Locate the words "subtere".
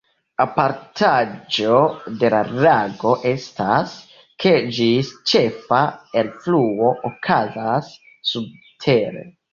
8.33-9.27